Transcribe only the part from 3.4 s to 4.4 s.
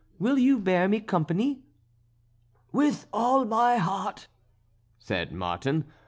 my heart,"